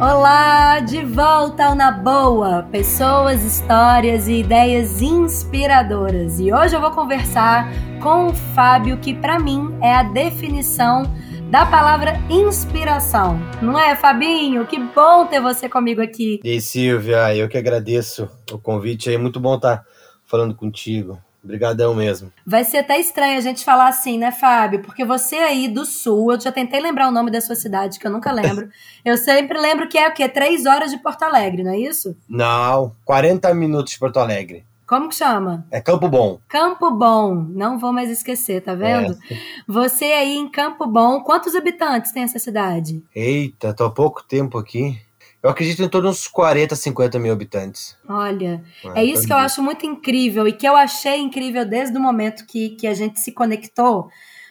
[0.00, 6.40] Olá, de volta ao Na Boa, pessoas, histórias e ideias inspiradoras.
[6.40, 11.04] E hoje eu vou conversar com o Fábio, que para mim é a definição
[11.48, 13.38] da palavra inspiração.
[13.62, 14.66] Não é, Fabinho?
[14.66, 16.40] Que bom ter você comigo aqui.
[16.42, 19.84] E aí, Silvia, eu que agradeço o convite aí, muito bom estar
[20.26, 21.22] falando contigo.
[21.44, 22.32] Obrigadão mesmo.
[22.46, 24.80] Vai ser até estranho a gente falar assim, né, Fábio?
[24.80, 28.06] Porque você aí do sul, eu já tentei lembrar o nome da sua cidade, que
[28.06, 28.70] eu nunca lembro.
[29.04, 30.26] eu sempre lembro que é o quê?
[30.26, 32.16] Três horas de Porto Alegre, não é isso?
[32.26, 34.64] Não, 40 minutos de Porto Alegre.
[34.86, 35.66] Como que chama?
[35.70, 36.38] É Campo Bom.
[36.48, 39.12] Campo Bom, não vou mais esquecer, tá vendo?
[39.30, 39.36] É.
[39.66, 43.02] Você aí em Campo Bom, quantos habitantes tem essa cidade?
[43.14, 44.98] Eita, tô há pouco tempo aqui.
[45.44, 47.98] Eu acredito em torno uns 40, 50 mil habitantes.
[48.08, 48.64] Olha,
[48.96, 52.00] é, é isso que eu acho muito incrível e que eu achei incrível desde o
[52.00, 54.08] momento que, que a gente se conectou,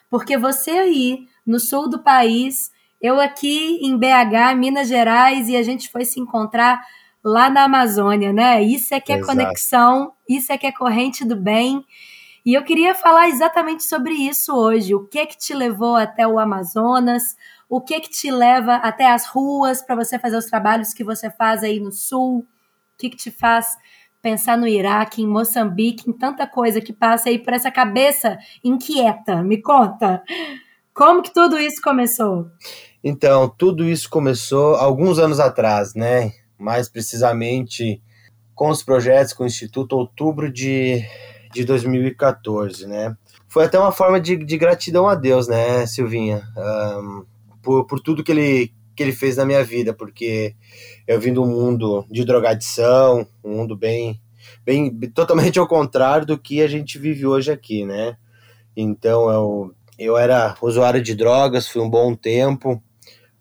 [0.08, 5.64] porque você aí no sul do país, eu aqui em BH, Minas Gerais, e a
[5.64, 6.80] gente foi se encontrar
[7.24, 8.62] lá na Amazônia, né?
[8.62, 9.36] Isso é que é Exato.
[9.36, 11.84] conexão, isso é que é corrente do bem.
[12.46, 14.94] E eu queria falar exatamente sobre isso hoje.
[14.94, 17.36] O que é que te levou até o Amazonas?
[17.76, 21.32] O que que te leva até as ruas para você fazer os trabalhos que você
[21.32, 22.42] faz aí no sul?
[22.42, 22.46] O
[23.00, 23.66] que que te faz
[24.22, 29.42] pensar no Iraque, em Moçambique, em tanta coisa que passa aí por essa cabeça inquieta?
[29.42, 30.22] Me conta.
[30.94, 32.46] Como que tudo isso começou?
[33.04, 36.32] Então, tudo isso começou alguns anos atrás, né?
[36.60, 38.00] Mais precisamente
[38.54, 41.04] com os projetos com o Instituto Outubro de,
[41.52, 43.18] de 2014, né?
[43.48, 46.44] Foi até uma forma de, de gratidão a Deus, né, Silvinha?
[46.56, 47.33] Um,
[47.64, 50.56] por, por tudo que ele, que ele fez na minha vida, porque
[51.08, 54.22] eu vim de um mundo de drogadição, um mundo bem,
[54.64, 58.18] bem totalmente ao contrário do que a gente vive hoje aqui, né?
[58.76, 62.82] Então eu, eu era usuário de drogas, fui um bom tempo,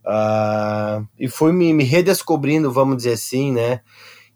[0.06, 3.80] uh, e fui me, me redescobrindo, vamos dizer assim, né?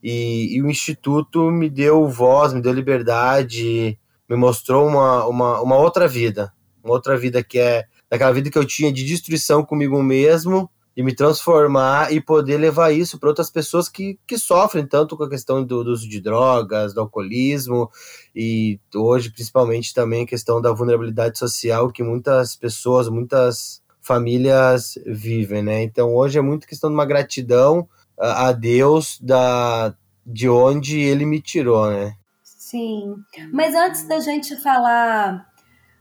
[0.02, 5.76] E, e, o Instituto me deu voz, me deu liberdade, me mostrou uma, uma, uma
[5.76, 6.52] outra vida,
[6.84, 11.02] uma outra vida que é daquela vida que eu tinha de destruição comigo mesmo e
[11.02, 15.28] me transformar e poder levar isso para outras pessoas que, que sofrem tanto com a
[15.28, 17.90] questão do, do, uso de drogas, do alcoolismo
[18.34, 25.62] e hoje principalmente também a questão da vulnerabilidade social que muitas pessoas, muitas famílias vivem,
[25.62, 25.82] né?
[25.82, 27.86] Então hoje é muito questão de uma gratidão
[28.18, 29.94] a, a Deus da
[30.24, 32.16] de onde ele me tirou, né?
[32.42, 33.14] Sim.
[33.52, 35.46] Mas antes da gente falar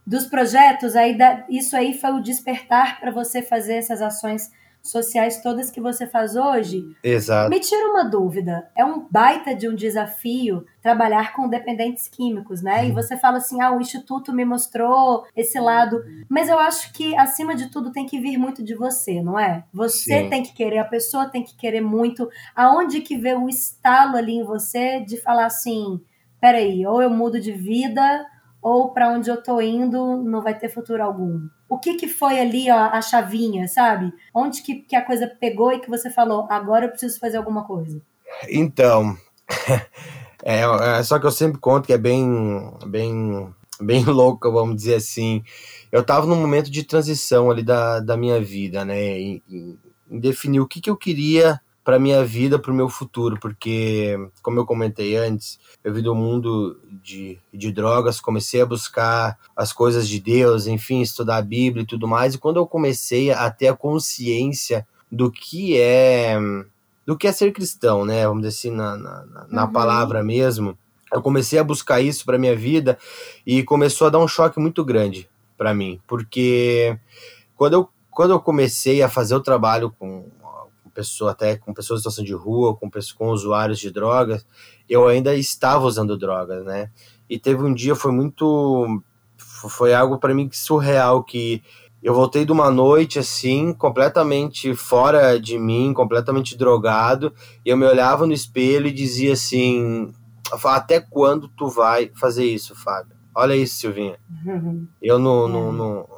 [0.06, 4.50] dos projetos, aí da, isso aí foi o despertar para você fazer essas ações
[4.86, 6.84] sociais todas que você faz hoje.
[7.02, 7.50] Exato.
[7.50, 8.70] Me tira uma dúvida.
[8.76, 12.82] É um baita de um desafio trabalhar com dependentes químicos, né?
[12.82, 12.88] Uhum.
[12.88, 16.04] E você fala assim: ah, o Instituto me mostrou esse lado.
[16.28, 19.64] Mas eu acho que, acima de tudo, tem que vir muito de você, não é?
[19.72, 20.30] Você Sim.
[20.30, 22.28] tem que querer, a pessoa tem que querer muito.
[22.54, 26.00] Aonde que vê o estalo ali em você de falar assim:
[26.40, 28.24] peraí, ou eu mudo de vida
[28.66, 31.48] ou para onde eu tô indo não vai ter futuro algum.
[31.68, 34.12] O que que foi ali, ó, a chavinha, sabe?
[34.34, 37.62] Onde que, que a coisa pegou e que você falou, agora eu preciso fazer alguma
[37.62, 38.02] coisa?
[38.50, 39.16] Então,
[40.42, 40.62] é,
[40.98, 42.28] é só que eu sempre conto que é bem,
[42.88, 45.44] bem, bem louco, vamos dizer assim.
[45.92, 49.00] Eu tava num momento de transição ali da, da minha vida, né?
[49.00, 53.38] Em, em definir o que que eu queria para minha vida, para o meu futuro,
[53.38, 59.38] porque, como eu comentei antes, eu vi do mundo de, de drogas, comecei a buscar
[59.54, 63.30] as coisas de Deus, enfim, estudar a Bíblia e tudo mais, e quando eu comecei
[63.30, 66.36] a ter a consciência do que é
[67.06, 68.26] do que é ser cristão, né?
[68.26, 69.72] Vamos dizer assim, na, na, na uhum.
[69.72, 70.76] palavra mesmo.
[71.12, 72.98] Eu comecei a buscar isso para minha vida
[73.46, 76.98] e começou a dar um choque muito grande para mim, porque
[77.54, 80.28] quando eu, quando eu comecei a fazer o trabalho com
[80.96, 84.46] pessoa, até com pessoas em situação de rua, com, com usuários de drogas,
[84.88, 86.90] eu ainda estava usando drogas, né?
[87.28, 89.02] E teve um dia, foi muito.
[89.36, 91.62] Foi algo para mim surreal, que
[92.02, 97.32] eu voltei de uma noite assim, completamente fora de mim, completamente drogado,
[97.64, 100.12] e eu me olhava no espelho e dizia assim:
[100.64, 103.16] Até quando tu vai fazer isso, Fábio?
[103.34, 104.18] Olha isso, Silvinha.
[104.46, 104.86] Uhum.
[105.02, 106.08] Eu no, no, no,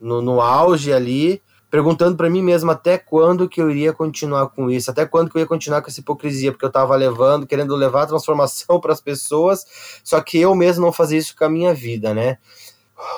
[0.00, 1.40] no, no auge ali,
[1.74, 5.36] perguntando para mim mesmo até quando que eu iria continuar com isso, até quando que
[5.36, 8.92] eu ia continuar com essa hipocrisia, porque eu estava levando, querendo levar a transformação para
[8.92, 9.66] as pessoas,
[10.04, 12.38] só que eu mesmo não fazia isso com a minha vida, né?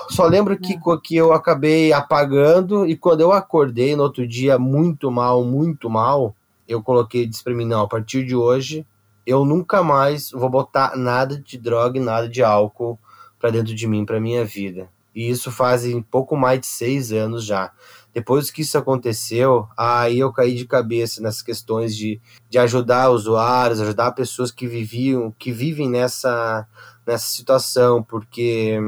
[0.09, 0.79] Só lembro que, é.
[1.05, 6.35] que eu acabei apagando e quando eu acordei no outro dia muito mal, muito mal,
[6.67, 8.87] eu coloquei disse para mim, não, a partir de hoje
[9.27, 12.99] eu nunca mais vou botar nada de droga e nada de álcool
[13.39, 14.89] para dentro de mim, para minha vida.
[15.15, 17.71] E isso fazem pouco mais de seis anos já.
[18.17, 22.19] Depois que isso aconteceu, aí eu caí de cabeça nessas questões de,
[22.49, 26.67] de ajudar usuários, ajudar pessoas que viviam, que vivem nessa,
[27.07, 28.79] nessa situação, porque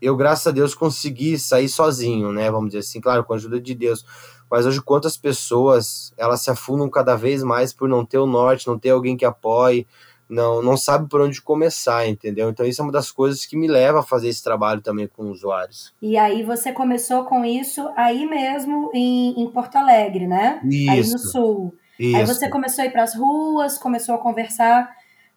[0.00, 2.48] eu, graças a Deus, consegui sair sozinho, né?
[2.48, 4.06] Vamos dizer assim, claro, com a ajuda de Deus.
[4.48, 8.68] Mas hoje, quantas pessoas elas se afundam cada vez mais por não ter o norte,
[8.68, 9.84] não ter alguém que apoie,
[10.30, 12.48] não, não sabe por onde começar, entendeu?
[12.48, 15.24] Então isso é uma das coisas que me leva a fazer esse trabalho também com
[15.24, 15.92] usuários.
[16.00, 20.60] E aí você começou com isso aí mesmo em, em Porto Alegre, né?
[20.64, 20.90] Isso.
[20.90, 21.74] Aí no sul.
[21.98, 22.16] Isso.
[22.16, 24.88] Aí você começou a ir para as ruas, começou a conversar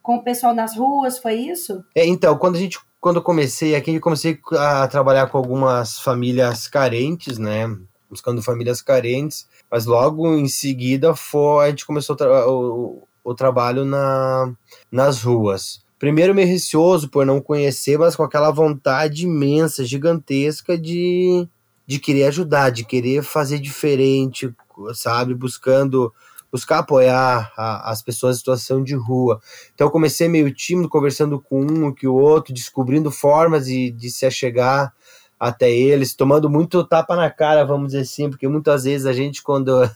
[0.02, 1.84] com o pessoal nas ruas, foi isso?
[1.96, 6.00] É, então, quando a gente quando eu comecei aqui, eu comecei a trabalhar com algumas
[6.00, 7.68] famílias carentes, né?
[8.10, 12.16] Buscando famílias carentes, mas logo em seguida foi, a gente começou
[12.48, 14.52] o, o trabalho na,
[14.92, 15.82] nas ruas.
[15.98, 21.48] Primeiro meio receoso por não conhecer, mas com aquela vontade imensa, gigantesca de,
[21.88, 24.54] de querer ajudar, de querer fazer diferente,
[24.94, 25.34] sabe?
[25.34, 26.12] Buscando
[26.54, 29.42] buscar apoiar a, as pessoas em situação de rua.
[29.74, 34.12] Então comecei meio tímido, conversando com um e com o outro, descobrindo formas de, de
[34.12, 34.94] se achegar
[35.40, 39.42] até eles, tomando muito tapa na cara, vamos dizer assim, porque muitas vezes a gente,
[39.42, 39.90] quando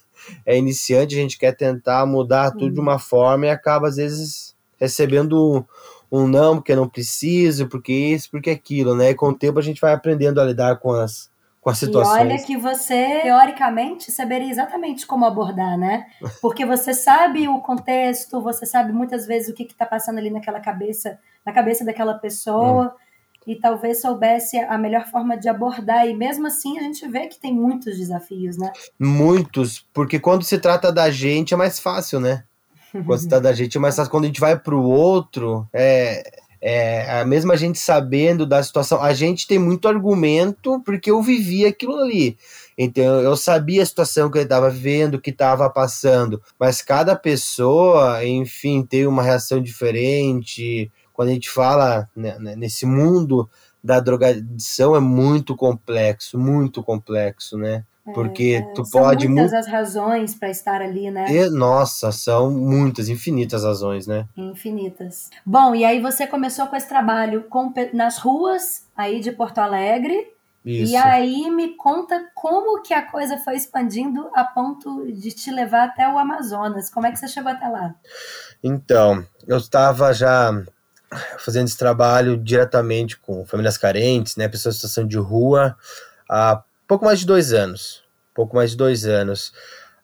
[0.45, 4.55] é iniciante, a gente quer tentar mudar tudo de uma forma e acaba, às vezes,
[4.79, 5.65] recebendo
[6.11, 9.09] um não, porque não preciso, porque isso, porque aquilo, né?
[9.09, 11.29] E com o tempo a gente vai aprendendo a lidar com as,
[11.59, 12.17] com as situações.
[12.17, 16.05] E olha que você, teoricamente, saberia exatamente como abordar, né?
[16.41, 20.59] Porque você sabe o contexto, você sabe muitas vezes o que está passando ali naquela
[20.59, 22.95] cabeça, na cabeça daquela pessoa.
[22.95, 23.06] Hum
[23.47, 26.05] e talvez soubesse a melhor forma de abordar.
[26.05, 28.73] E mesmo assim a gente vê que tem muitos desafios, né?
[28.99, 32.43] Muitos, porque quando se trata da gente é mais fácil, né?
[33.05, 34.11] Quando se trata da gente é mais fácil.
[34.11, 36.29] Quando a gente vai para o outro, é,
[36.61, 39.01] é a mesma gente sabendo da situação.
[39.01, 42.37] A gente tem muito argumento porque eu vivi aquilo ali.
[42.77, 46.41] Então eu sabia a situação que ele estava vivendo, que estava passando.
[46.59, 52.85] Mas cada pessoa, enfim, tem uma reação diferente quando a gente fala né, né, nesse
[52.85, 53.49] mundo
[53.83, 57.83] da drogadição é muito complexo, muito complexo, né?
[58.05, 61.25] É, Porque é, tu são pode muitas as razões para estar ali, né?
[61.27, 64.27] E, nossa, são muitas, infinitas razões, né?
[64.37, 65.31] Infinitas.
[65.43, 70.31] Bom, e aí você começou com esse trabalho com, nas ruas aí de Porto Alegre.
[70.63, 70.93] Isso.
[70.93, 75.85] E aí me conta como que a coisa foi expandindo a ponto de te levar
[75.85, 76.91] até o Amazonas.
[76.91, 77.95] Como é que você chegou até lá?
[78.63, 80.51] Então, eu estava já
[81.39, 85.75] fazendo esse trabalho diretamente com famílias carentes, né, pessoas em situação de rua,
[86.29, 88.03] há pouco mais de dois anos.
[88.33, 89.51] Pouco mais de dois anos.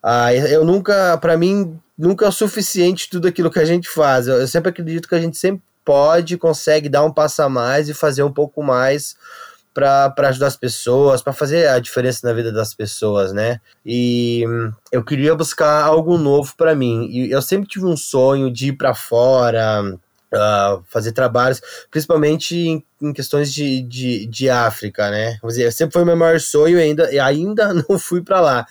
[0.01, 4.27] Ah, eu nunca, para mim, nunca é o suficiente tudo aquilo que a gente faz.
[4.27, 7.89] Eu, eu sempre acredito que a gente sempre pode, consegue dar um passo a mais
[7.89, 9.15] e fazer um pouco mais
[9.73, 13.59] para ajudar as pessoas, para fazer a diferença na vida das pessoas, né?
[13.83, 14.43] E
[14.91, 17.07] eu queria buscar algo novo para mim.
[17.09, 19.97] E eu sempre tive um sonho de ir para fora,
[20.33, 25.37] uh, fazer trabalhos, principalmente em, em questões de, de, de, África, né?
[25.41, 28.67] Vamos dizer, sempre foi o meu maior sonho e ainda, ainda não fui para lá.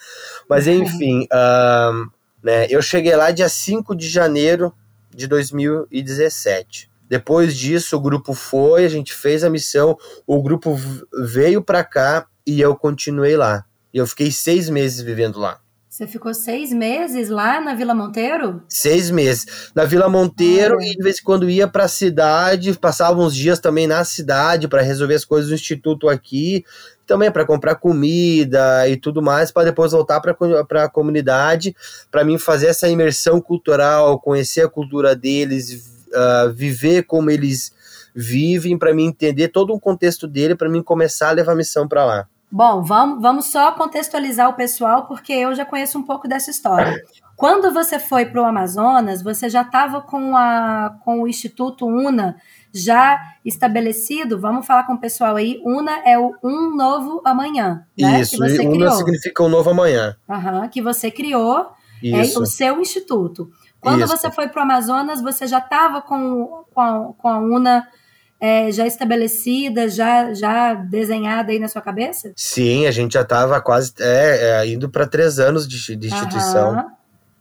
[0.49, 2.11] Mas enfim, uh,
[2.43, 4.73] né, eu cheguei lá dia 5 de janeiro
[5.09, 6.91] de 2017.
[7.09, 10.79] Depois disso, o grupo foi, a gente fez a missão, o grupo
[11.13, 13.65] veio para cá e eu continuei lá.
[13.93, 15.59] E eu fiquei seis meses vivendo lá.
[15.93, 18.63] Você ficou seis meses lá na Vila Monteiro?
[18.67, 19.69] Seis meses.
[19.75, 23.35] Na Vila Monteiro ah, e de vez em quando ia para a cidade, passava uns
[23.35, 26.65] dias também na cidade para resolver as coisas do instituto aqui,
[27.05, 31.75] também para comprar comida e tudo mais, para depois voltar para a comunidade,
[32.09, 37.71] para mim fazer essa imersão cultural, conhecer a cultura deles, uh, viver como eles
[38.15, 41.87] vivem, para mim entender todo o contexto dele, para mim começar a levar a missão
[41.87, 42.27] para lá.
[42.55, 47.01] Bom, vamos, vamos só contextualizar o pessoal, porque eu já conheço um pouco dessa história.
[47.35, 52.35] Quando você foi para o Amazonas, você já estava com, a, com o Instituto UNA
[52.71, 54.39] já estabelecido.
[54.39, 55.59] Vamos falar com o pessoal aí.
[55.65, 57.87] UNA é o Um Novo Amanhã.
[57.97, 58.21] Né?
[58.21, 58.91] Isso, que você UNA criou.
[58.91, 60.15] significa um novo amanhã.
[60.29, 61.71] Uhum, que você criou.
[62.03, 62.37] Isso.
[62.37, 63.49] É o seu instituto.
[63.81, 64.15] Quando Isso.
[64.15, 67.87] você foi para o Amazonas, você já estava com, com, a, com a UNA
[68.43, 72.33] é, já estabelecida, já, já desenhada aí na sua cabeça?
[72.35, 76.71] Sim, a gente já estava quase é, é, indo para três anos de, de instituição.
[76.71, 76.87] Aham.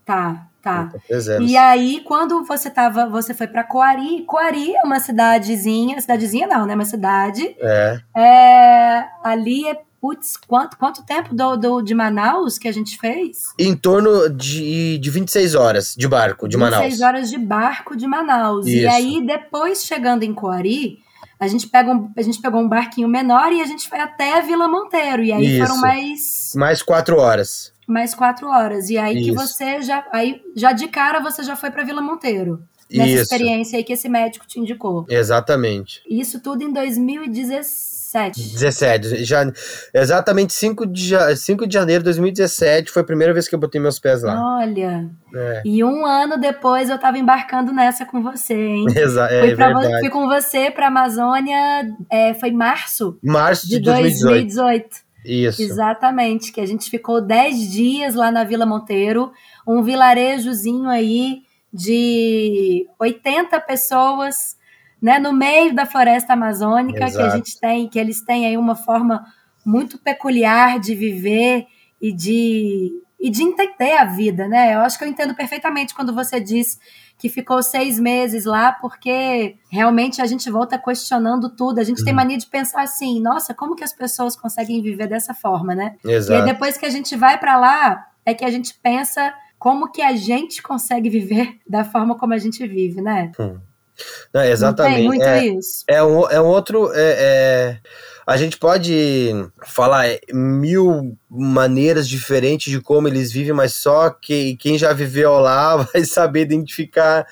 [0.04, 0.92] Tá, tá.
[1.40, 6.66] E aí, quando você tava, você foi para Coari, Coari é uma cidadezinha, cidadezinha não,
[6.66, 6.74] né?
[6.76, 7.56] Uma cidade.
[7.58, 7.98] É.
[8.16, 13.54] é ali é Putz, quanto, quanto tempo do, do, de Manaus que a gente fez?
[13.56, 16.84] Em torno de, de 26 horas de barco de 26 Manaus.
[16.90, 18.66] 26 horas de barco de Manaus.
[18.66, 18.78] Isso.
[18.78, 20.98] E aí, depois chegando em Coari,
[21.38, 24.42] a gente, pega um, a gente pegou um barquinho menor e a gente foi até
[24.42, 25.22] Vila Monteiro.
[25.22, 25.66] E aí Isso.
[25.66, 26.52] foram mais.
[26.56, 27.72] Mais quatro horas.
[27.86, 28.90] Mais quatro horas.
[28.90, 29.30] E aí Isso.
[29.30, 30.04] que você já.
[30.10, 32.60] Aí, já de cara você já foi para Vila Monteiro.
[32.92, 33.22] Nessa Isso.
[33.22, 35.06] experiência aí que esse médico te indicou.
[35.08, 36.02] Exatamente.
[36.10, 37.91] Isso tudo em 2016.
[38.12, 38.40] 17.
[38.40, 39.24] 17.
[39.24, 39.52] Já,
[39.94, 43.80] exatamente 5 de, 5 de janeiro de 2017 foi a primeira vez que eu botei
[43.80, 44.58] meus pés lá.
[44.58, 45.08] Olha.
[45.34, 45.62] É.
[45.64, 48.86] E um ano depois eu tava embarcando nessa com você, hein?
[48.94, 49.32] Exato.
[49.32, 51.56] É, fui, fui com você pra Amazônia,
[52.10, 53.18] é, foi março.
[53.22, 54.28] Março de, de 2018.
[54.28, 55.12] 2018.
[55.24, 55.62] Isso.
[55.62, 59.30] Exatamente, que a gente ficou 10 dias lá na Vila Monteiro,
[59.66, 61.42] um vilarejozinho aí
[61.72, 64.56] de 80 pessoas
[65.02, 67.16] né, no meio da floresta amazônica, Exato.
[67.16, 69.26] que a gente tem, que eles têm aí uma forma
[69.66, 71.66] muito peculiar de viver
[72.00, 74.74] e de, e de entender a vida, né?
[74.74, 76.78] Eu acho que eu entendo perfeitamente quando você diz
[77.18, 81.78] que ficou seis meses lá, porque realmente a gente volta questionando tudo.
[81.78, 82.04] A gente uhum.
[82.04, 85.96] tem mania de pensar assim, nossa, como que as pessoas conseguem viver dessa forma, né?
[86.04, 86.32] Exato.
[86.32, 89.90] E aí depois que a gente vai para lá, é que a gente pensa como
[89.90, 93.30] que a gente consegue viver da forma como a gente vive, né?
[93.38, 93.58] Hum.
[94.32, 95.18] Não, exatamente.
[95.18, 95.84] Não é, isso.
[95.88, 96.90] É um, é um outro.
[96.94, 97.78] É, é,
[98.26, 99.30] a gente pode
[99.66, 105.76] falar mil maneiras diferentes de como eles vivem, mas só que quem já viveu lá
[105.92, 107.26] vai saber identificar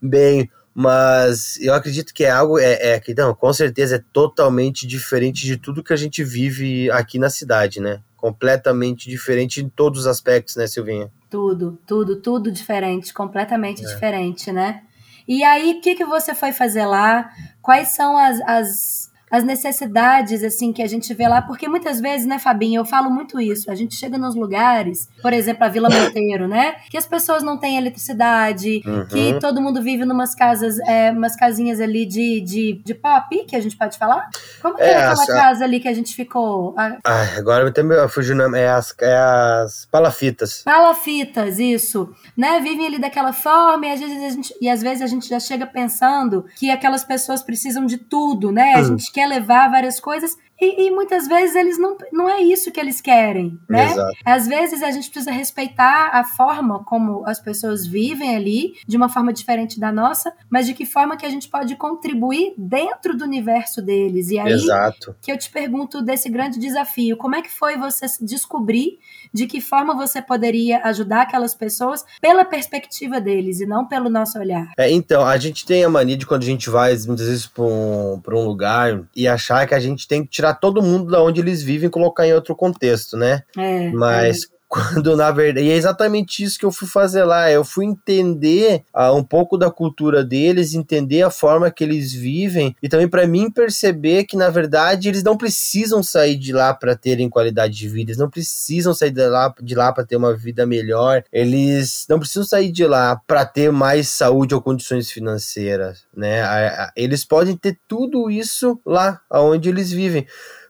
[0.00, 0.50] bem.
[0.78, 5.46] Mas eu acredito que é algo, é, é que não, com certeza é totalmente diferente
[5.46, 8.02] de tudo que a gente vive aqui na cidade, né?
[8.14, 11.10] Completamente diferente em todos os aspectos, né, Silvinha?
[11.30, 13.88] Tudo, tudo, tudo diferente, completamente é.
[13.88, 14.82] diferente, né?
[15.26, 17.30] E aí, o que, que você foi fazer lá?
[17.60, 22.26] Quais são as, as as necessidades assim que a gente vê lá, porque muitas vezes,
[22.26, 23.70] né, Fabinho, eu falo muito isso.
[23.70, 27.56] A gente chega nos lugares, por exemplo, a Vila Monteiro, né, que as pessoas não
[27.56, 29.06] têm eletricidade, uhum.
[29.06, 33.20] que todo mundo vive numas casas, é, umas casinhas ali de, de, de pau a
[33.20, 34.28] pique, a gente pode falar?
[34.62, 36.74] Como que é, é aquela casa ali que a gente ficou?
[36.76, 40.62] Ah, agora eu fugindo, é as, é as palafitas.
[40.62, 42.10] Palafitas, isso.
[42.36, 45.28] Né, vivem ali daquela forma e às vezes a gente, e às vezes a gente
[45.28, 48.74] já chega pensando que aquelas pessoas precisam de tudo, né?
[48.74, 48.84] A hum.
[48.84, 52.80] gente quer levar várias coisas e, e, muitas vezes eles não, não é isso que
[52.80, 53.90] eles querem, né?
[53.90, 54.16] Exato.
[54.24, 59.08] Às vezes a gente precisa respeitar a forma como as pessoas vivem ali, de uma
[59.08, 63.24] forma diferente da nossa, mas de que forma que a gente pode contribuir dentro do
[63.24, 64.30] universo deles.
[64.30, 65.14] E aí Exato.
[65.20, 68.98] que eu te pergunto desse grande desafio, como é que foi você descobrir
[69.36, 74.38] de que forma você poderia ajudar aquelas pessoas pela perspectiva deles e não pelo nosso
[74.38, 74.72] olhar?
[74.78, 77.62] É, então, a gente tem a mania de quando a gente vai muitas vezes para
[77.62, 81.22] um, um lugar e achar que a gente tem que tirar tirar todo mundo da
[81.22, 83.42] onde eles vivem e colocar em outro contexto, né?
[83.56, 84.55] É, Mas é.
[84.68, 85.66] Quando na verdade.
[85.66, 87.50] E é exatamente isso que eu fui fazer lá.
[87.50, 92.74] Eu fui entender uh, um pouco da cultura deles, entender a forma que eles vivem
[92.82, 96.96] e também para mim perceber que na verdade eles não precisam sair de lá para
[96.96, 100.34] terem qualidade de vida, eles não precisam sair de lá, de lá para ter uma
[100.34, 106.04] vida melhor, eles não precisam sair de lá para ter mais saúde ou condições financeiras,
[106.14, 106.42] né?
[106.96, 110.26] Eles podem ter tudo isso lá onde eles vivem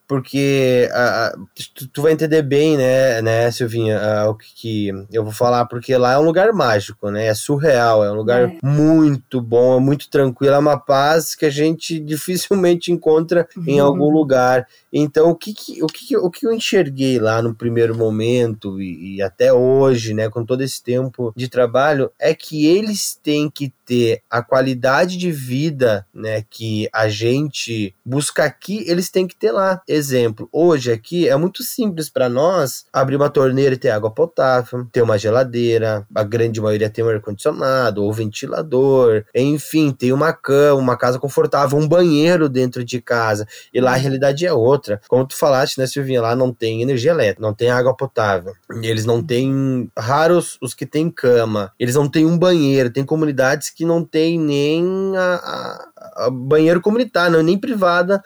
[0.06, 5.24] porque uh, tu, tu, vai entender bem, né, né, Silvinha, uh, o que, que, eu
[5.24, 8.58] vou falar, porque lá é um lugar mágico, né, é surreal, é um lugar é.
[8.62, 13.64] muito bom, é muito tranquilo, é uma paz que a gente dificilmente encontra uhum.
[13.66, 14.66] em algum lugar.
[14.92, 19.16] Então, o que, que, o, que, o que eu enxerguei lá no primeiro momento e,
[19.16, 23.72] e até hoje, né, com todo esse tempo de trabalho, é que eles têm que
[23.84, 29.52] ter a qualidade de vida, né, que a gente busca aqui, eles têm que ter
[29.52, 29.80] lá.
[29.96, 34.86] Exemplo, hoje aqui é muito simples para nós abrir uma torneira e ter água potável,
[34.92, 40.78] ter uma geladeira, a grande maioria tem um ar-condicionado ou ventilador, enfim, tem uma cama,
[40.78, 43.48] uma casa confortável, um banheiro dentro de casa.
[43.72, 45.00] E lá a realidade é outra.
[45.08, 48.52] Como tu falaste, né, Silvinha, lá não tem energia elétrica, não tem água potável.
[48.82, 51.72] Eles não têm raros os que têm cama.
[51.78, 55.95] Eles não têm um banheiro, tem comunidades que não tem nem a, a, a
[56.32, 58.22] banheiro comunitário, nem privada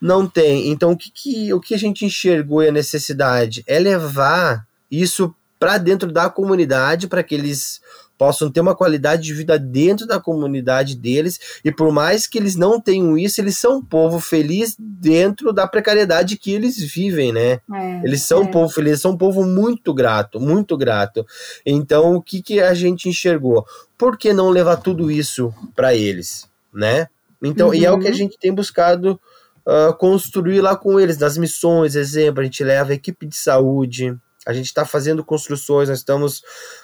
[0.00, 0.68] não tem.
[0.70, 5.34] Então o que, que, o que a gente enxergou e a necessidade é levar isso
[5.58, 7.80] para dentro da comunidade para que eles
[8.20, 12.54] possam ter uma qualidade de vida dentro da comunidade deles e por mais que eles
[12.54, 17.60] não tenham isso, eles são um povo feliz dentro da precariedade que eles vivem, né?
[17.72, 18.42] É, eles são é.
[18.42, 21.26] um povo feliz, são um povo muito grato, muito grato.
[21.64, 23.64] Então, o que, que a gente enxergou?
[23.96, 27.08] Por que não levar tudo isso para eles, né?
[27.42, 27.74] Então, uhum.
[27.74, 28.16] e é o que a uhum.
[28.16, 29.20] gente tem buscado
[29.66, 34.16] uh, construir lá com eles, nas missões, exemplo, a gente leva a equipe de saúde,
[34.46, 36.42] a gente está fazendo construções, nós estamos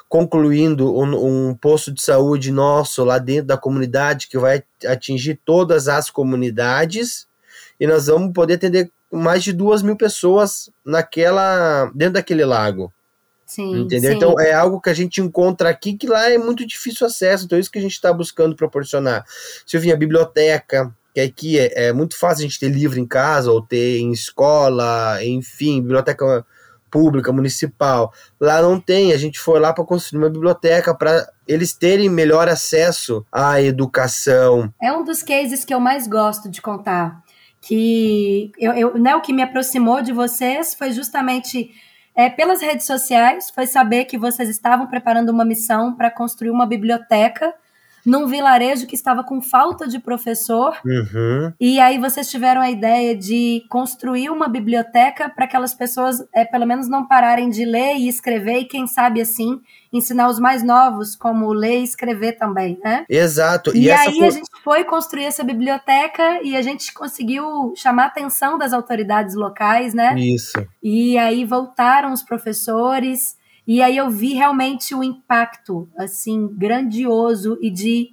[0.09, 5.89] concluindo um, um, posto de saúde nosso lá dentro da comunidade que vai atingir todas
[5.89, 7.27] as comunidades
[7.81, 12.93] e nós vamos poder atender mais de duas mil pessoas naquela dentro daquele lago.
[13.47, 14.11] Sim, entendeu?
[14.11, 14.17] Sim.
[14.17, 17.57] Então é algo que a gente encontra aqui que lá é muito difícil acesso, então
[17.57, 19.25] é isso que a gente está buscando proporcionar.
[19.65, 23.63] Silvinha, biblioteca, que aqui é, é, muito fácil a gente ter livro em casa ou
[23.63, 26.45] ter em escola, enfim, biblioteca
[26.91, 28.13] pública, municipal.
[28.41, 32.49] Lá não tem, a gente foi lá para construir uma biblioteca para eles terem melhor
[32.49, 34.73] acesso à educação.
[34.83, 37.23] É um dos cases que eu mais gosto de contar.
[37.61, 41.71] Que eu, eu né, o que me aproximou de vocês foi justamente
[42.17, 46.67] é, pelas redes sociais, foi saber que vocês estavam preparando uma missão para construir uma
[46.67, 47.55] biblioteca
[48.07, 50.79] num vilarejo que estava com falta de professor.
[50.85, 51.53] Uhum.
[51.61, 56.67] E aí vocês tiveram a ideia de construir uma biblioteca para aquelas pessoas, é, pelo
[56.67, 59.61] menos, não pararem de ler e escrever, e quem sabe assim
[59.93, 63.05] ensinar os mais novos como ler e escrever também, né?
[63.09, 63.75] Exato.
[63.75, 64.27] E, e aí foi...
[64.27, 69.35] a gente foi construir essa biblioteca e a gente conseguiu chamar a atenção das autoridades
[69.35, 70.15] locais, né?
[70.19, 70.65] Isso.
[70.83, 73.36] E aí voltaram os professores
[73.67, 78.11] e aí eu vi realmente o impacto, assim, grandioso e de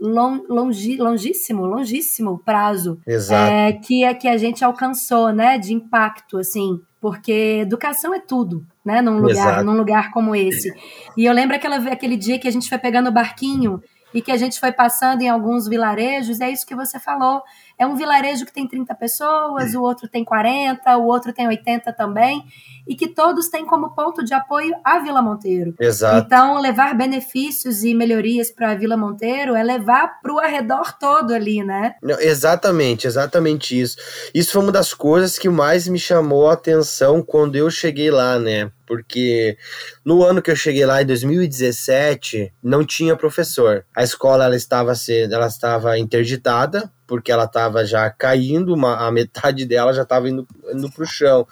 [0.00, 2.98] long, longi, longíssimo, longíssimo prazo
[3.34, 8.64] é, que, é, que a gente alcançou, né, de impacto, assim, porque educação é tudo,
[8.84, 10.72] né, num lugar, num lugar como esse.
[11.16, 13.82] E eu lembro aquela, aquele dia que a gente foi pegando o barquinho
[14.14, 17.42] e que a gente foi passando em alguns vilarejos, é isso que você falou.
[17.78, 21.92] É um vilarejo que tem 30 pessoas, o outro tem 40, o outro tem 80
[21.92, 22.44] também,
[22.86, 25.74] e que todos têm como ponto de apoio a Vila Monteiro.
[25.78, 26.26] Exato.
[26.26, 31.34] Então, levar benefícios e melhorias para a Vila Monteiro é levar para o arredor todo
[31.34, 31.96] ali, né?
[32.02, 33.96] Não, exatamente, exatamente isso.
[34.34, 38.38] Isso foi uma das coisas que mais me chamou a atenção quando eu cheguei lá,
[38.38, 38.70] né?
[38.86, 39.58] porque
[40.04, 43.84] no ano que eu cheguei lá em 2017 não tinha professor.
[43.94, 49.12] A escola ela estava sendo, ela estava interditada porque ela estava já caindo, uma, a
[49.12, 51.46] metade dela já estava indo, indo para o chão.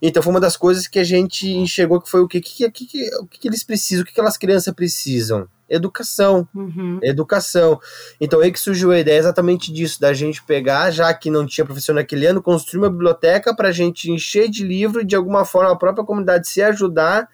[0.00, 2.86] Então foi uma das coisas que a gente enxergou que foi o que, que, que,
[2.86, 6.46] que, o que, que eles precisam, o que, que aquelas crianças precisam educação.
[6.54, 7.00] Uhum.
[7.02, 7.80] Educação.
[8.20, 11.64] Então aí que surgiu a ideia exatamente disso, da gente pegar, já que não tinha
[11.64, 15.44] professor naquele ano, construir uma biblioteca para a gente encher de livro e de alguma
[15.44, 17.26] forma a própria comunidade se ajudar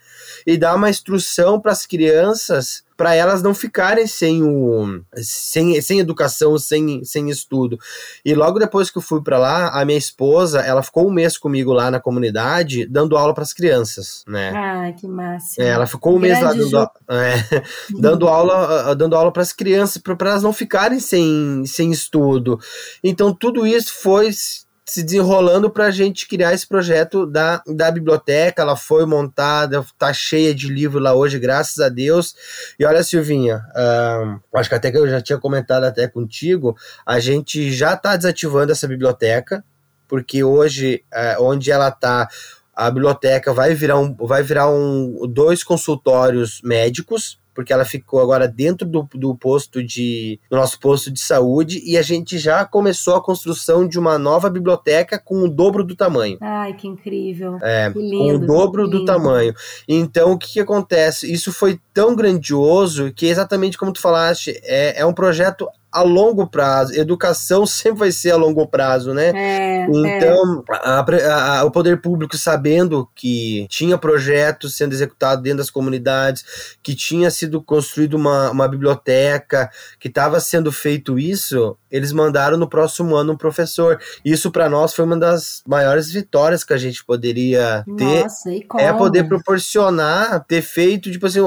[0.47, 6.01] e dar uma instrução para as crianças para elas não ficarem sem o sem, sem
[6.01, 7.79] educação, sem, sem estudo.
[8.25, 11.39] E logo depois que eu fui para lá, a minha esposa, ela ficou um mês
[11.39, 14.53] comigo lá na comunidade, dando aula para as crianças, né?
[14.53, 15.63] Ah, que massa.
[15.63, 17.63] É, ela ficou um mês lá dando, é,
[18.01, 22.59] dando aula, dando aula para as crianças, para elas não ficarem sem, sem estudo.
[23.03, 24.29] Então tudo isso foi
[24.89, 28.63] se desenrolando para a gente criar esse projeto da, da biblioteca.
[28.63, 32.35] Ela foi montada, tá cheia de livro lá hoje, graças a Deus.
[32.79, 33.63] E olha, Silvinha,
[34.55, 36.75] acho que até que eu já tinha comentado até contigo,
[37.05, 39.63] a gente já está desativando essa biblioteca,
[40.09, 42.27] porque hoje, uh, onde ela está,
[42.75, 48.47] a biblioteca vai virar, um, vai virar um, dois consultórios médicos porque ela ficou agora
[48.47, 53.17] dentro do, do posto de do nosso posto de saúde e a gente já começou
[53.17, 56.39] a construção de uma nova biblioteca com o dobro do tamanho.
[56.41, 57.59] Ai, que incrível.
[57.61, 59.53] É, que lindo, com o dobro do tamanho.
[59.89, 61.33] Então, o que, que acontece?
[61.33, 66.47] Isso foi tão grandioso que exatamente como tu falaste, é, é um projeto a longo
[66.47, 66.95] prazo.
[66.95, 69.33] Educação sempre vai ser a longo prazo, né?
[69.35, 71.25] É, então, é.
[71.27, 76.95] A, a, o poder público sabendo que tinha projetos sendo executados dentro das comunidades, que
[76.95, 83.17] tinha sido construída uma, uma biblioteca, que estava sendo feito isso, eles mandaram no próximo
[83.17, 84.01] ano um professor.
[84.25, 88.23] Isso para nós foi uma das maiores vitórias que a gente poderia ter.
[88.23, 88.83] Nossa, e como?
[88.83, 91.41] É poder proporcionar, ter feito, tipo assim,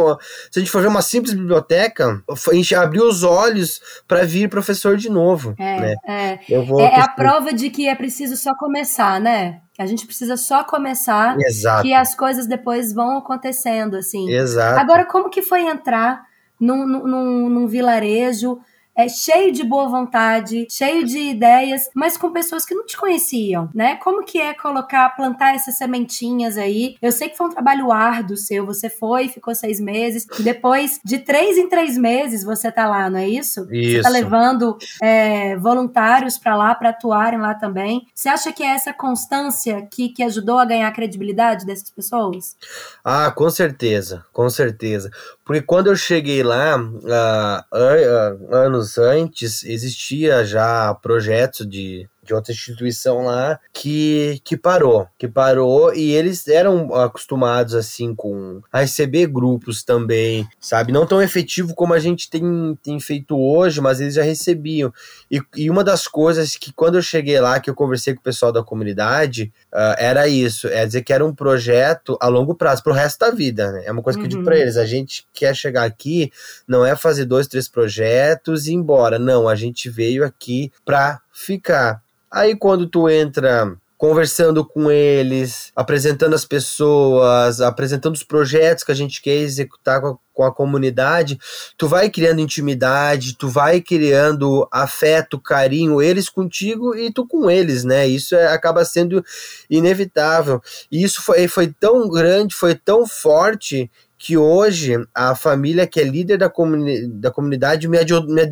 [0.51, 4.49] se a gente for ver uma simples biblioteca, a gente abriu os olhos para vir
[4.49, 5.53] professor de novo.
[5.57, 5.95] É, né?
[6.07, 6.53] é.
[6.53, 9.61] é, é a prova de que é preciso só começar, né?
[9.77, 11.83] A gente precisa só começar Exato.
[11.83, 14.29] que as coisas depois vão acontecendo, assim.
[14.29, 14.79] Exato.
[14.79, 16.23] Agora, como que foi entrar
[16.59, 18.59] num, num, num vilarejo
[18.95, 23.69] é, cheio de boa vontade, cheio de ideias, mas com pessoas que não te conheciam,
[23.73, 23.95] né?
[23.97, 26.95] Como que é colocar, plantar essas sementinhas aí?
[27.01, 31.19] Eu sei que foi um trabalho árduo seu, você foi, ficou seis meses, depois de
[31.19, 33.67] três em três meses você tá lá, não é isso?
[33.71, 33.97] Isso.
[33.97, 38.07] Você tá levando é, voluntários para lá, para atuarem lá também.
[38.13, 42.55] Você acha que é essa constância que, que ajudou a ganhar a credibilidade dessas pessoas?
[43.03, 45.09] Ah, com certeza, com certeza.
[45.43, 52.53] Porque quando eu cheguei lá, uh, uh, anos antes, existia já projetos de, de outra
[52.53, 59.27] instituição lá que, que parou, que parou e eles eram acostumados assim com a receber
[59.27, 60.93] grupos também, sabe?
[60.93, 64.93] Não tão efetivo como a gente tem, tem feito hoje, mas eles já recebiam.
[65.29, 68.23] E, e uma das coisas que quando eu cheguei lá, que eu conversei com o
[68.23, 72.81] pessoal da comunidade, uh, era isso, é dizer que era um projeto a longo prazo,
[72.81, 73.83] pro resto da vida, né?
[73.85, 74.27] É uma coisa que uhum.
[74.27, 74.61] eu digo pra uhum.
[74.61, 76.31] eles, a gente quer chegar aqui,
[76.65, 81.19] não é fazer dois, três projetos e ir embora, não, a gente veio aqui pra
[81.31, 82.01] ficar.
[82.31, 88.95] Aí quando tu entra conversando com eles, apresentando as pessoas, apresentando os projetos que a
[88.95, 91.37] gente quer executar com a, com a, comunidade,
[91.77, 97.83] tu vai criando intimidade, tu vai criando afeto, carinho, eles contigo e tu com eles,
[97.83, 98.07] né?
[98.07, 99.23] Isso é, acaba sendo
[99.69, 100.59] inevitável.
[100.91, 103.87] E isso foi, foi tão grande, foi tão forte
[104.21, 107.97] que hoje a família que é líder da, comuni da comunidade me,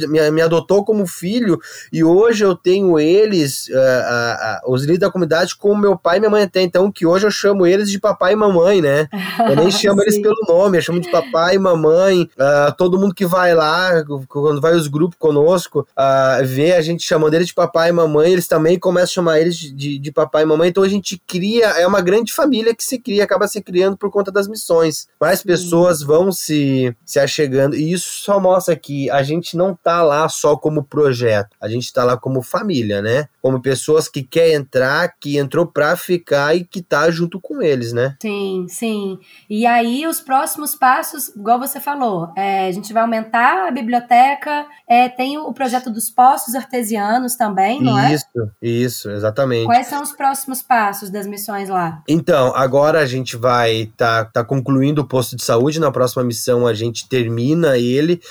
[0.08, 1.60] me, me, adotou como filho
[1.94, 6.18] e hoje eu tenho eles, uh, uh, uh, os líderes da comunidade, como meu pai
[6.18, 9.08] e minha mãe até então, que hoje eu chamo eles de papai e mamãe, né?
[9.48, 12.28] Eu nem chamo eles pelo nome, eu chamo de papai e mamãe.
[12.76, 17.36] todo mundo que vai lá, quando vai os grupos conosco, uh, vê a gente chamando
[17.36, 20.46] eles de papai e mamãe, eles também começam a chamar eles de, de papai e
[20.48, 20.70] mamãe.
[20.70, 24.10] Então a gente cria, é uma grande família que se cria, acaba se criando por
[24.10, 25.08] conta das missões.
[25.22, 27.76] Mais pessoas pessoas vão se, se achegando.
[27.76, 31.92] E isso só mostra que a gente não tá lá só como projeto, a gente
[31.92, 33.28] tá lá como família, né?
[33.42, 37.94] Como pessoas que quer entrar, que entrou pra ficar e que tá junto com eles,
[37.94, 38.16] né?
[38.22, 39.20] Sim, sim.
[39.50, 44.66] E aí os próximos passos, igual você falou, é, a gente vai aumentar a biblioteca,
[44.88, 48.14] é, tem o projeto dos postos artesianos também, não isso, é?
[48.14, 49.66] Isso, isso, exatamente.
[49.66, 52.02] Quais são os próximos passos das missões lá?
[52.08, 55.80] Então, agora a gente vai tá, tá concluindo o posto de saúde.
[55.80, 58.22] Na próxima missão a gente termina ele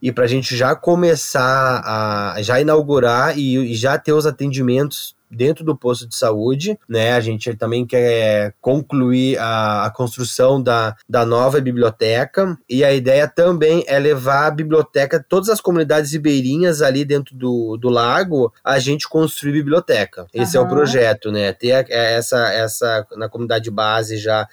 [0.00, 5.16] e para a gente já começar a já inaugurar e, e, já ter os atendimentos
[5.30, 7.12] dentro do posto de saúde, né?
[7.12, 13.28] A gente também quer concluir a, a, construção da, da nova biblioteca e a ideia
[13.28, 18.78] também é levar a biblioteca, todas as comunidades ribeirinhas ali dentro do, do lago, a
[18.78, 20.26] gente construir biblioteca.
[20.32, 20.64] Esse uhum.
[20.64, 21.52] é o projeto, né?
[21.52, 24.48] Ter essa, essa na comunidade base já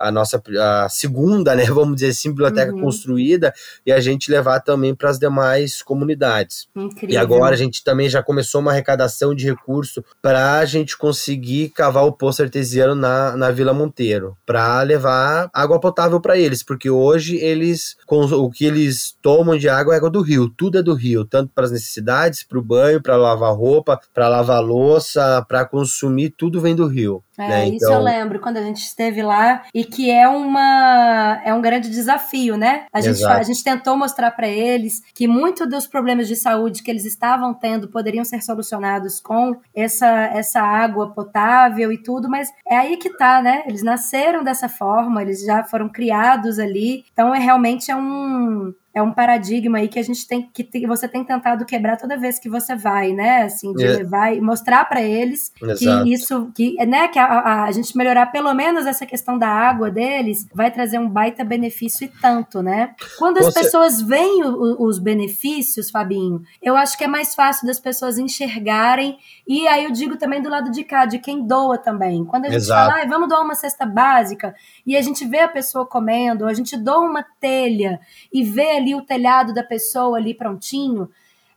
[0.00, 2.80] a nossa a segunda, né, vamos dizer assim, biblioteca uhum.
[2.80, 3.52] construída
[3.84, 6.66] e a gente levar também para as demais comunidades.
[6.74, 7.14] Incrível.
[7.14, 11.70] E agora a gente também já começou uma arrecadação de recurso para a gente conseguir
[11.70, 16.90] cavar o poço artesiano na, na Vila Monteiro, para levar água potável para eles, porque
[16.90, 20.82] hoje eles com o que eles tomam de água é água do rio, tudo é
[20.82, 25.44] do rio, tanto para as necessidades, para o banho, para lavar roupa, para lavar louça,
[25.46, 27.22] para consumir, tudo vem do rio.
[27.40, 27.68] É, né?
[27.68, 27.94] Isso então...
[27.94, 32.56] eu lembro quando a gente esteve lá e que é uma é um grande desafio,
[32.56, 32.86] né?
[32.92, 36.90] A gente, a gente tentou mostrar para eles que muito dos problemas de saúde que
[36.90, 42.76] eles estavam tendo poderiam ser solucionados com essa, essa água potável e tudo, mas é
[42.76, 43.62] aí que tá, né?
[43.66, 49.00] Eles nasceram dessa forma, eles já foram criados ali, então é realmente é um é
[49.00, 52.48] um paradigma aí que a gente tem que você tem tentado quebrar toda vez que
[52.48, 53.42] você vai, né?
[53.42, 53.98] Assim, de é.
[53.98, 56.04] levar e mostrar para eles Exato.
[56.04, 59.48] que isso, que, né, que a, a, a, gente melhorar pelo menos essa questão da
[59.48, 62.94] água deles vai trazer um baita benefício e tanto, né?
[63.16, 63.60] Quando as você...
[63.60, 69.18] pessoas veem o, os benefícios, Fabinho, eu acho que é mais fácil das pessoas enxergarem
[69.46, 72.24] e aí eu digo também do lado de cá, de quem doa também.
[72.24, 72.90] Quando a gente Exato.
[72.90, 74.52] fala, ah, vamos doar uma cesta básica
[74.84, 78.00] e a gente vê a pessoa comendo, a gente doa uma telha
[78.32, 81.08] e vê ali o telhado da pessoa ali prontinho,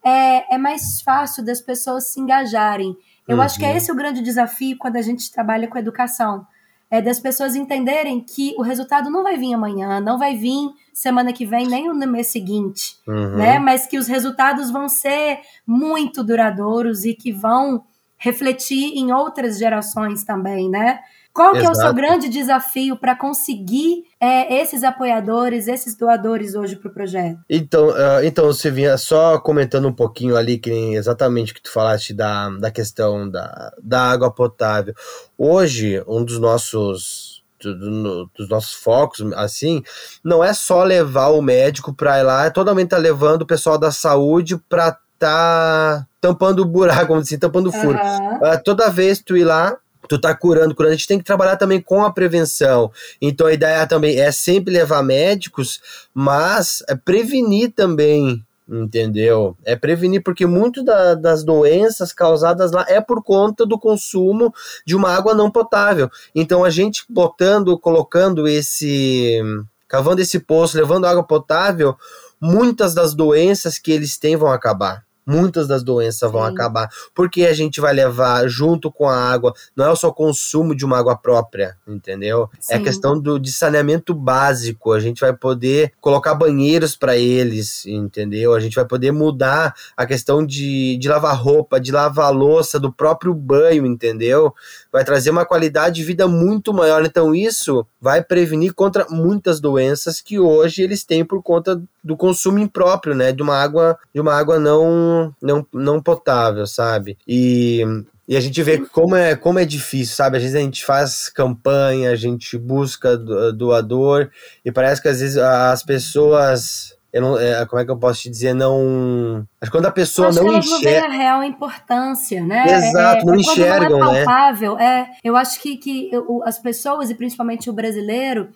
[0.03, 2.95] é, é mais fácil das pessoas se engajarem.
[3.27, 3.41] Eu uhum.
[3.41, 3.77] acho que é uhum.
[3.77, 6.45] esse o grande desafio quando a gente trabalha com educação.
[6.91, 11.33] É das pessoas entenderem que o resultado não vai vir amanhã, não vai vir semana
[11.33, 13.37] que vem, nem no mês seguinte, uhum.
[13.37, 13.57] né?
[13.57, 17.83] Mas que os resultados vão ser muito duradouros e que vão
[18.15, 20.99] refletir em outras gerações também, né?
[21.33, 26.77] Qual que é o seu grande desafio para conseguir é, esses apoiadores, esses doadores hoje
[26.77, 27.39] para o projeto?
[27.49, 31.69] Então, uh, então, você vinha só comentando um pouquinho ali, que exatamente o que tu
[31.69, 34.93] falaste da, da questão da, da água potável.
[35.37, 39.81] Hoje, um dos nossos dos nossos focos, assim,
[40.21, 43.77] não é só levar o médico para ir lá, é totalmente tá levando o pessoal
[43.77, 47.97] da saúde para tá tampando o buraco, dizer, assim, tampando o furo.
[47.97, 48.35] Uhum.
[48.37, 50.93] Uh, toda vez tu ir lá, tu tá curando, curando.
[50.93, 52.91] A gente tem que trabalhar também com a prevenção.
[53.21, 55.81] Então a ideia também é sempre levar médicos,
[56.13, 59.57] mas é prevenir também, entendeu?
[59.65, 64.53] É prevenir, porque muito da, das doenças causadas lá é por conta do consumo
[64.85, 66.09] de uma água não potável.
[66.33, 69.41] Então a gente botando, colocando esse.
[69.87, 71.95] cavando esse poço, levando água potável,
[72.39, 76.53] muitas das doenças que eles têm vão acabar muitas das doenças vão Sim.
[76.53, 76.89] acabar.
[77.13, 80.85] Porque a gente vai levar junto com a água, não é só o consumo de
[80.85, 82.49] uma água própria, entendeu?
[82.59, 82.73] Sim.
[82.73, 84.91] É a questão do, de saneamento básico.
[84.91, 88.53] A gente vai poder colocar banheiros para eles, entendeu?
[88.53, 92.91] A gente vai poder mudar a questão de, de lavar roupa, de lavar louça, do
[92.91, 94.53] próprio banho, entendeu?
[94.93, 97.03] Vai trazer uma qualidade de vida muito maior.
[97.03, 102.59] Então, isso vai prevenir contra muitas doenças que hoje eles têm por conta do consumo
[102.59, 103.31] impróprio, né?
[103.31, 107.17] De uma água, de uma água não, não, não potável, sabe?
[107.27, 107.83] E
[108.27, 110.37] e a gente vê como é, como é difícil, sabe?
[110.37, 114.29] Às vezes a gente faz campanha, a gente busca doador,
[114.63, 116.95] e parece que às vezes as pessoas.
[117.13, 118.55] Eu não, é, como é que eu posso te dizer?
[118.55, 119.47] Não.
[119.61, 121.07] Mas quando a pessoa Acho não que enxerga.
[121.07, 122.65] Não a real importância, né?
[122.67, 125.11] Exato, é, não enxergam, não é palpável, né?
[125.11, 126.09] É, eu acho que, que
[126.43, 128.49] as pessoas, e principalmente o brasileiro,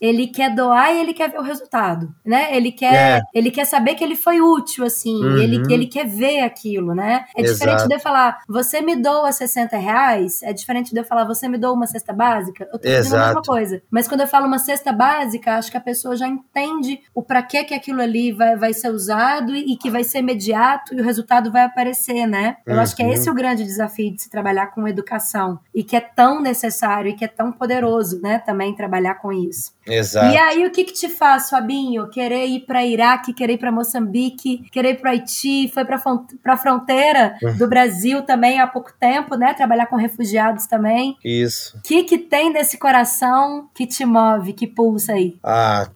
[0.00, 2.56] ele quer doar e ele quer ver o resultado, né?
[2.56, 3.22] Ele quer, é.
[3.34, 5.36] ele quer saber que ele foi útil, assim, uhum.
[5.36, 7.26] ele, ele quer ver aquilo, né?
[7.36, 7.58] É Exato.
[7.58, 11.48] diferente de eu falar, você me doa 60 reais, é diferente de eu falar, você
[11.48, 13.82] me doa uma cesta básica, eu tô fazendo a mesma coisa.
[13.90, 17.42] Mas quando eu falo uma cesta básica, acho que a pessoa já entende o para
[17.42, 21.00] que que aquilo ali vai, vai ser usado e, e, que vai ser imediato e
[21.00, 22.56] o resultado vai aparecer, né?
[22.66, 22.80] Eu uhum.
[22.80, 26.00] acho que é esse o grande desafio de se trabalhar com educação e que é
[26.00, 28.38] tão necessário e que é tão poderoso, né?
[28.38, 29.72] Também trabalhar com isso.
[29.90, 30.32] Exato.
[30.32, 32.08] E aí, o que que te faz, Fabinho?
[32.08, 36.00] Querer ir para Iraque, querer ir para Moçambique, querer ir para Haiti, foi para
[36.46, 37.56] a fronteira uhum.
[37.56, 39.52] do Brasil também há pouco tempo, né?
[39.54, 41.16] Trabalhar com refugiados também.
[41.24, 41.76] Isso.
[41.78, 45.38] O que que tem nesse coração que te move, que pulsa aí?
[45.42, 45.88] Ah,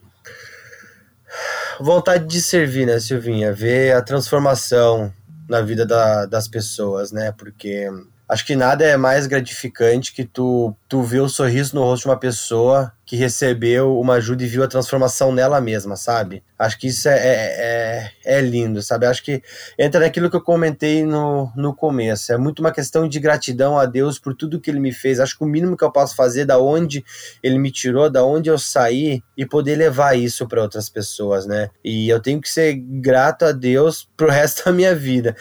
[1.79, 3.53] vontade de servir, né, Silvinha?
[3.53, 5.11] Ver a transformação
[5.47, 7.33] na vida da, das pessoas, né?
[7.37, 7.89] Porque
[8.27, 12.09] acho que nada é mais gratificante que tu, tu ver o sorriso no rosto de
[12.09, 16.43] uma pessoa que recebeu uma ajuda e viu a transformação nela mesma, sabe?
[16.57, 19.05] Acho que isso é, é, é, é, lindo, sabe?
[19.05, 19.43] Acho que
[19.77, 22.33] entra naquilo que eu comentei no, no começo.
[22.33, 25.19] É muito uma questão de gratidão a Deus por tudo que Ele me fez.
[25.19, 27.05] Acho que o mínimo que eu posso fazer, da onde
[27.43, 31.69] Ele me tirou, da onde eu saí, e poder levar isso para outras pessoas, né?
[31.83, 35.35] E eu tenho que ser grato a Deus pro resto da minha vida.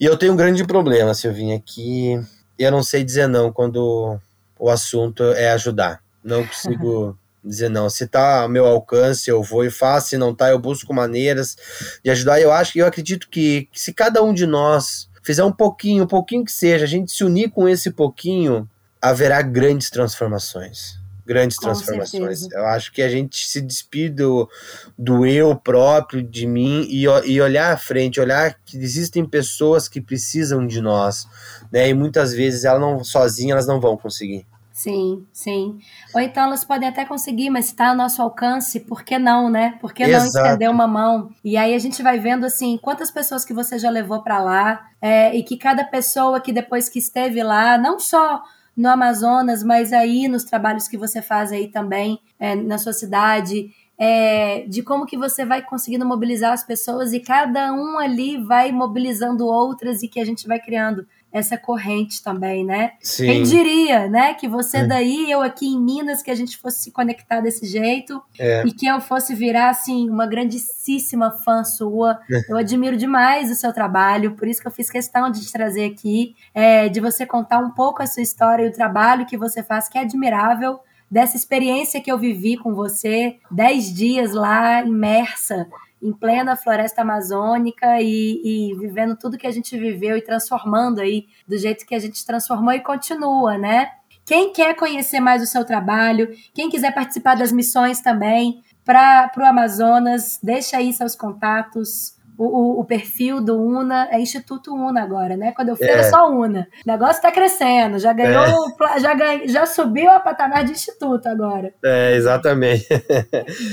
[0.00, 2.18] E eu tenho um grande problema, Silvinha, que
[2.58, 4.18] eu não sei dizer não quando
[4.58, 7.88] o assunto é ajudar não consigo dizer não.
[7.88, 10.10] Se tá ao meu alcance, eu vou e faço.
[10.10, 11.56] Se não tá, eu busco maneiras
[12.04, 12.40] de ajudar.
[12.40, 16.08] Eu acho, eu acredito que, que se cada um de nós fizer um pouquinho, um
[16.08, 18.68] pouquinho que seja, a gente se unir com esse pouquinho,
[19.00, 20.99] haverá grandes transformações.
[21.30, 22.40] Grandes com transformações.
[22.40, 22.48] Certeza.
[22.58, 24.50] Eu acho que a gente se despide do,
[24.98, 30.00] do eu próprio, de mim, e, e olhar à frente, olhar que existem pessoas que
[30.00, 31.28] precisam de nós,
[31.70, 31.88] né?
[31.88, 34.44] E muitas vezes elas não sozinhas elas não vão conseguir.
[34.72, 35.78] Sim, sim.
[36.12, 39.78] Ou então elas podem até conseguir, mas está ao nosso alcance, por que não, né?
[39.80, 41.30] Por que não estender uma mão?
[41.44, 44.88] E aí a gente vai vendo assim quantas pessoas que você já levou para lá
[45.00, 48.42] é, e que cada pessoa que depois que esteve lá, não só
[48.80, 53.70] no Amazonas, mas aí nos trabalhos que você faz aí também é, na sua cidade,
[53.98, 58.72] é, de como que você vai conseguindo mobilizar as pessoas e cada um ali vai
[58.72, 62.92] mobilizando outras e que a gente vai criando essa corrente também, né?
[63.00, 63.26] Sim.
[63.26, 64.34] Quem diria, né?
[64.34, 64.86] Que você é.
[64.86, 68.64] daí, eu aqui em Minas, que a gente fosse se conectar desse jeito é.
[68.66, 72.18] e que eu fosse virar, assim, uma grandíssima fã sua.
[72.30, 72.42] É.
[72.48, 75.84] Eu admiro demais o seu trabalho, por isso que eu fiz questão de te trazer
[75.84, 79.62] aqui, é, de você contar um pouco a sua história e o trabalho que você
[79.62, 85.66] faz, que é admirável, dessa experiência que eu vivi com você, dez dias lá imersa
[86.02, 91.26] em plena floresta amazônica e, e, vivendo tudo que a gente viveu e transformando aí
[91.46, 93.90] do jeito que a gente transformou e continua, né?
[94.24, 99.44] Quem quer conhecer mais o seu trabalho, quem quiser participar das missões também para o
[99.44, 105.52] Amazonas, deixa aí seus contatos o, o, perfil do UNA é Instituto UNA agora, né?
[105.52, 105.92] Quando eu fui é.
[105.92, 106.66] era só UNA.
[106.86, 109.00] O negócio está crescendo, já ganhou, é.
[109.00, 111.72] já, ganhou, já subiu a patamar de Instituto agora.
[111.84, 112.86] É, exatamente.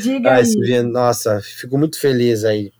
[0.01, 0.81] Diga aí.
[0.83, 2.71] Nossa, fico muito feliz aí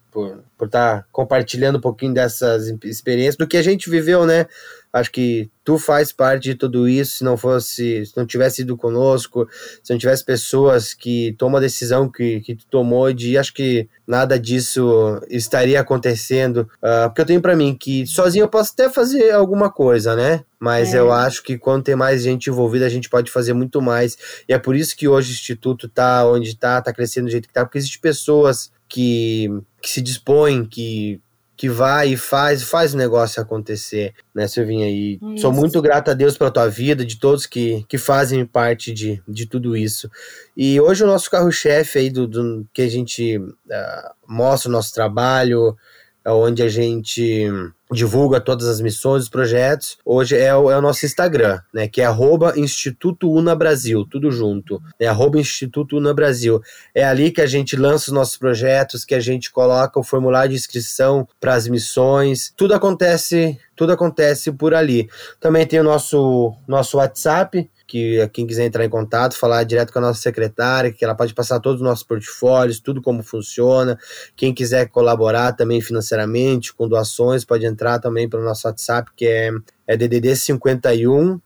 [0.58, 4.48] por estar tá compartilhando um pouquinho dessas experiências, do que a gente viveu, né?
[4.92, 7.18] Acho que tu faz parte de tudo isso.
[7.18, 9.48] Se não fosse, se não tivesse ido conosco,
[9.84, 13.88] se não tivesse pessoas que tomam a decisão que, que tu tomou de, acho que
[14.08, 16.68] nada disso estaria acontecendo.
[16.82, 20.44] Uh, porque eu tenho para mim que sozinho eu posso até fazer alguma coisa, né?
[20.60, 21.00] Mas é.
[21.00, 24.18] eu acho que quando tem mais gente envolvida, a gente pode fazer muito mais.
[24.48, 27.48] E é por isso que hoje o Instituto tá onde tá, tá crescendo do jeito
[27.48, 29.50] que tá, porque existem pessoas que,
[29.82, 31.22] que se dispõem, que
[31.58, 34.88] que vai e faz, faz o negócio acontecer, né, Silvinha?
[34.88, 35.42] E isso.
[35.42, 39.20] sou muito grato a Deus pela tua vida, de todos que, que fazem parte de,
[39.28, 40.08] de tudo isso.
[40.56, 44.94] E hoje o nosso carro-chefe aí do, do, que a gente uh, mostra o nosso
[44.94, 47.50] trabalho, é onde a gente
[47.92, 49.98] divulga todas as missões, os projetos.
[50.04, 54.30] Hoje é o, é o nosso Instagram, né, que é arroba Instituto Una Brasil, tudo
[54.32, 56.62] junto, é arroba Instituto Una Brasil.
[56.94, 60.50] É ali que a gente lança os nossos projetos, que a gente coloca o formulário
[60.50, 65.10] de inscrição para as missões, tudo acontece, tudo acontece por ali.
[65.40, 70.00] Também tem o nosso, nosso WhatsApp, que quem quiser entrar em contato, falar direto com
[70.00, 73.98] a nossa secretária, que ela pode passar todos os nossos portfólios, tudo como funciona.
[74.36, 79.52] Quem quiser colaborar também financeiramente com doações, pode entrar também pelo nosso WhatsApp, que é,
[79.88, 81.40] é DDD 51 uh,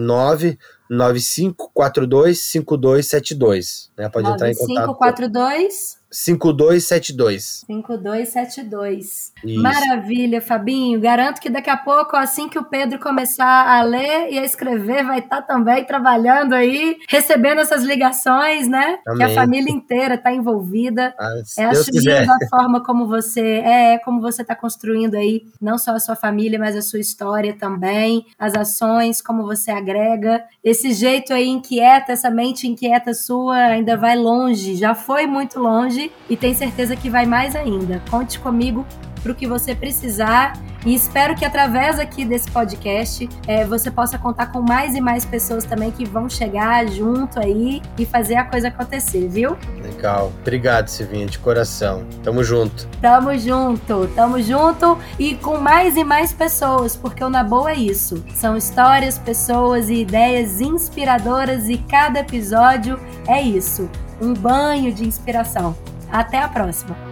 [0.00, 0.58] 9
[0.90, 3.90] 9542 5272.
[3.96, 4.08] Né?
[4.08, 4.86] Pode 9542 entrar em contato.
[4.98, 7.64] 9542 5272.
[7.66, 9.32] 5272.
[9.44, 9.62] Isso.
[9.62, 11.00] Maravilha, Fabinho.
[11.00, 15.04] Garanto que daqui a pouco, assim que o Pedro começar a ler e a escrever,
[15.04, 18.98] vai estar tá também trabalhando aí, recebendo essas ligações, né?
[19.06, 19.18] Amém.
[19.18, 21.14] Que a família inteira está envolvida.
[21.18, 25.92] Ah, é acho a forma como você é, como você está construindo aí, não só
[25.92, 30.42] a sua família, mas a sua história também, as ações, como você agrega.
[30.64, 35.97] Esse jeito aí inquieta, essa mente inquieta sua ainda vai longe, já foi muito longe
[35.98, 38.00] hoje e tenho certeza que vai mais ainda.
[38.10, 38.86] Conte comigo
[39.22, 40.52] para o que você precisar
[40.86, 45.24] e espero que através aqui desse podcast é, você possa contar com mais e mais
[45.24, 49.56] pessoas também que vão chegar junto aí e fazer a coisa acontecer, viu?
[49.82, 50.32] Legal.
[50.40, 52.06] Obrigado, Silvinha, de coração.
[52.22, 52.86] Tamo junto.
[53.02, 57.76] Tamo junto, tamo junto e com mais e mais pessoas, porque o Na Boa é
[57.76, 58.24] isso.
[58.32, 63.90] São histórias, pessoas e ideias inspiradoras e cada episódio é isso.
[64.20, 65.76] Um banho de inspiração.
[66.10, 67.07] Até a próxima!